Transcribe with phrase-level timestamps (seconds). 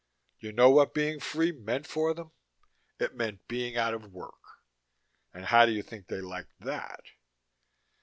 [0.39, 2.31] You know what being free meant for them?
[2.99, 4.33] It meant being out of work.
[5.31, 7.01] And how do you think they liked that?